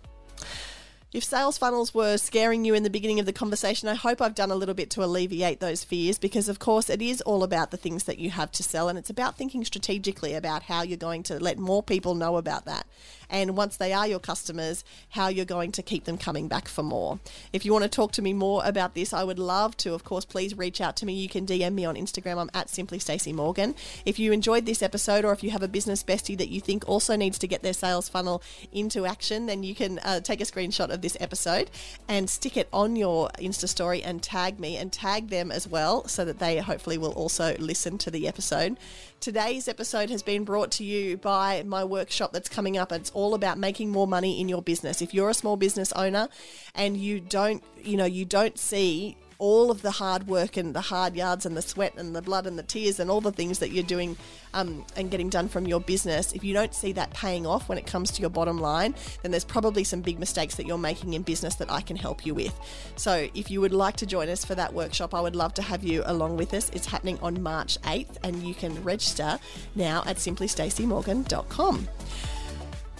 If 1.12 1.24
sales 1.24 1.58
funnels 1.58 1.92
were 1.92 2.16
scaring 2.16 2.64
you 2.64 2.72
in 2.72 2.84
the 2.84 2.88
beginning 2.88 3.20
of 3.20 3.26
the 3.26 3.34
conversation, 3.34 3.86
I 3.86 3.94
hope 3.94 4.22
I've 4.22 4.34
done 4.34 4.50
a 4.50 4.54
little 4.54 4.74
bit 4.74 4.88
to 4.90 5.04
alleviate 5.04 5.60
those 5.60 5.84
fears 5.84 6.18
because, 6.18 6.48
of 6.48 6.58
course, 6.58 6.88
it 6.88 7.02
is 7.02 7.20
all 7.20 7.42
about 7.42 7.70
the 7.70 7.76
things 7.76 8.04
that 8.04 8.18
you 8.18 8.30
have 8.30 8.50
to 8.52 8.62
sell 8.62 8.88
and 8.88 8.98
it's 8.98 9.10
about 9.10 9.36
thinking 9.36 9.62
strategically 9.62 10.32
about 10.32 10.62
how 10.62 10.80
you're 10.80 10.96
going 10.96 11.22
to 11.24 11.38
let 11.38 11.58
more 11.58 11.82
people 11.82 12.14
know 12.14 12.38
about 12.38 12.64
that 12.64 12.86
and 13.32 13.56
once 13.56 13.76
they 13.76 13.92
are 13.92 14.06
your 14.06 14.20
customers, 14.20 14.84
how 15.10 15.28
you're 15.28 15.44
going 15.46 15.72
to 15.72 15.82
keep 15.82 16.04
them 16.04 16.18
coming 16.18 16.46
back 16.46 16.68
for 16.68 16.82
more. 16.82 17.18
If 17.52 17.64
you 17.64 17.72
want 17.72 17.84
to 17.84 17.88
talk 17.88 18.12
to 18.12 18.22
me 18.22 18.34
more 18.34 18.62
about 18.64 18.94
this, 18.94 19.12
I 19.12 19.24
would 19.24 19.38
love 19.38 19.76
to. 19.78 19.94
Of 19.94 20.04
course, 20.04 20.26
please 20.26 20.56
reach 20.56 20.80
out 20.80 20.96
to 20.96 21.06
me. 21.06 21.14
You 21.14 21.28
can 21.28 21.46
DM 21.46 21.72
me 21.72 21.86
on 21.86 21.96
Instagram. 21.96 22.38
I'm 22.38 22.50
at 22.52 22.68
simply 22.68 22.98
Stacey 22.98 23.32
Morgan. 23.32 23.74
If 24.04 24.18
you 24.18 24.32
enjoyed 24.32 24.66
this 24.66 24.82
episode, 24.82 25.24
or 25.24 25.32
if 25.32 25.42
you 25.42 25.50
have 25.50 25.62
a 25.62 25.68
business 25.68 26.04
bestie 26.04 26.36
that 26.36 26.50
you 26.50 26.60
think 26.60 26.86
also 26.86 27.16
needs 27.16 27.38
to 27.38 27.48
get 27.48 27.62
their 27.62 27.72
sales 27.72 28.08
funnel 28.08 28.42
into 28.70 29.06
action, 29.06 29.46
then 29.46 29.62
you 29.62 29.74
can 29.74 29.98
uh, 30.00 30.20
take 30.20 30.42
a 30.42 30.44
screenshot 30.44 30.90
of 30.90 31.00
this 31.00 31.16
episode 31.18 31.70
and 32.08 32.28
stick 32.28 32.58
it 32.58 32.68
on 32.72 32.96
your 32.96 33.30
Insta 33.38 33.66
story 33.66 34.02
and 34.02 34.22
tag 34.22 34.60
me 34.60 34.76
and 34.76 34.92
tag 34.92 35.28
them 35.28 35.50
as 35.50 35.66
well, 35.66 36.06
so 36.06 36.24
that 36.26 36.38
they 36.38 36.58
hopefully 36.58 36.98
will 36.98 37.12
also 37.12 37.56
listen 37.58 37.96
to 37.96 38.10
the 38.10 38.28
episode. 38.28 38.76
Today's 39.22 39.68
episode 39.68 40.10
has 40.10 40.20
been 40.20 40.42
brought 40.42 40.72
to 40.72 40.84
you 40.84 41.16
by 41.16 41.62
my 41.64 41.84
workshop 41.84 42.32
that's 42.32 42.48
coming 42.48 42.76
up. 42.76 42.90
It's 42.90 43.10
all 43.10 43.21
about 43.34 43.58
making 43.58 43.90
more 43.90 44.06
money 44.06 44.40
in 44.40 44.48
your 44.48 44.62
business. 44.62 45.00
If 45.00 45.14
you're 45.14 45.30
a 45.30 45.34
small 45.34 45.56
business 45.56 45.92
owner 45.92 46.28
and 46.74 46.96
you 46.96 47.20
don't, 47.20 47.62
you 47.82 47.96
know, 47.96 48.04
you 48.04 48.24
don't 48.24 48.58
see 48.58 49.16
all 49.42 49.72
of 49.72 49.82
the 49.82 49.90
hard 49.90 50.28
work 50.28 50.56
and 50.56 50.72
the 50.72 50.80
hard 50.80 51.16
yards 51.16 51.44
and 51.44 51.56
the 51.56 51.62
sweat 51.62 51.92
and 51.96 52.14
the 52.14 52.22
blood 52.22 52.46
and 52.46 52.56
the 52.56 52.62
tears 52.62 53.00
and 53.00 53.10
all 53.10 53.20
the 53.20 53.32
things 53.32 53.58
that 53.58 53.72
you're 53.72 53.82
doing 53.82 54.16
um, 54.54 54.84
and 54.96 55.10
getting 55.10 55.28
done 55.28 55.48
from 55.48 55.66
your 55.66 55.80
business, 55.80 56.32
if 56.32 56.44
you 56.44 56.54
don't 56.54 56.72
see 56.72 56.92
that 56.92 57.10
paying 57.12 57.44
off 57.44 57.68
when 57.68 57.76
it 57.76 57.84
comes 57.84 58.12
to 58.12 58.20
your 58.20 58.30
bottom 58.30 58.60
line, 58.60 58.94
then 59.22 59.32
there's 59.32 59.44
probably 59.44 59.82
some 59.82 60.00
big 60.00 60.20
mistakes 60.20 60.54
that 60.54 60.64
you're 60.64 60.78
making 60.78 61.14
in 61.14 61.22
business 61.22 61.56
that 61.56 61.72
I 61.72 61.80
can 61.80 61.96
help 61.96 62.24
you 62.24 62.34
with. 62.34 62.54
So 62.94 63.26
if 63.34 63.50
you 63.50 63.60
would 63.60 63.72
like 63.72 63.96
to 63.96 64.06
join 64.06 64.28
us 64.28 64.44
for 64.44 64.54
that 64.54 64.72
workshop, 64.72 65.12
I 65.12 65.20
would 65.20 65.34
love 65.34 65.54
to 65.54 65.62
have 65.62 65.82
you 65.82 66.04
along 66.06 66.36
with 66.36 66.54
us. 66.54 66.70
It's 66.70 66.86
happening 66.86 67.18
on 67.20 67.42
March 67.42 67.80
8th 67.80 68.18
and 68.22 68.44
you 68.44 68.54
can 68.54 68.80
register 68.84 69.40
now 69.74 70.04
at 70.06 70.18
simplystaceymorgan.com. 70.18 71.88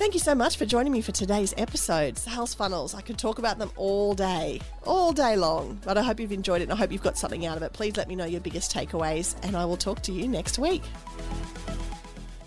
Thank 0.03 0.15
you 0.15 0.21
so 0.21 0.35
much 0.35 0.57
for 0.57 0.67
joining 0.67 0.93
me 0.93 1.01
for 1.01 1.13
today's 1.13 1.55
episode. 1.57 2.19
Sales 2.19 2.55
funnels. 2.55 2.93
I 2.93 3.03
could 3.03 3.19
talk 3.19 3.39
about 3.39 3.61
them 3.61 3.71
all 3.77 4.15
day, 4.15 4.61
all 4.85 5.13
day 5.13 5.37
long, 5.37 5.79
but 5.85 5.97
I 5.97 6.03
hope 6.03 6.19
you've 6.19 6.33
enjoyed 6.33 6.61
it 6.61 6.65
and 6.65 6.73
I 6.73 6.77
hope 6.77 6.91
you've 6.91 7.05
got 7.05 7.17
something 7.17 7.47
out 7.47 7.57
of 7.57 7.63
it. 7.63 7.73
Please 7.73 7.97
let 7.97 8.09
me 8.09 8.17
know 8.17 8.25
your 8.25 8.41
biggest 8.41 8.75
takeaways, 8.75 9.37
and 9.45 9.57
I 9.57 9.65
will 9.65 9.77
talk 9.77 10.03
to 10.03 10.13
you 10.13 10.27
next 10.27 10.59
week. 10.59 10.83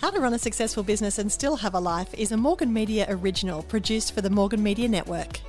How 0.02 0.12
to 0.12 0.20
Run 0.20 0.34
a 0.34 0.38
Successful 0.38 0.84
Business 0.84 1.18
and 1.18 1.32
Still 1.32 1.56
Have 1.56 1.76
a 1.76 1.80
Life 1.80 2.14
is 2.16 2.34
a 2.34 2.38
Morgan 2.38 2.74
Media 2.74 3.06
original 3.08 3.64
produced 3.64 4.14
for 4.14 4.20
the 4.20 4.30
Morgan 4.30 4.62
Media 4.62 4.90
Network. 4.90 5.40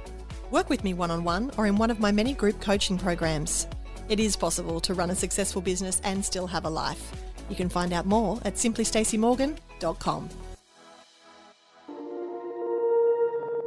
Work 0.53 0.71
with 0.71 0.85
me 0.85 0.95
one 0.95 1.11
on 1.11 1.25
one 1.25 1.51
or 1.59 1.67
in 1.67 1.75
one 1.75 1.91
of 1.91 1.99
my 1.99 2.13
many 2.13 2.35
group 2.35 2.61
coaching 2.61 2.99
programs. 2.99 3.67
It 4.09 4.21
is 4.21 4.37
possible 4.37 4.79
to 4.83 4.95
run 4.95 5.11
a 5.11 5.17
successful 5.17 5.61
business 5.61 6.01
and 6.05 6.25
still 6.25 6.47
have 6.47 6.67
a 6.67 6.71
life. 6.71 7.11
You 7.51 7.57
can 7.57 7.69
find 7.69 7.93
out 7.93 8.07
more 8.07 8.39
at 8.45 8.55
simplystaceymorgan.com. 8.55 10.31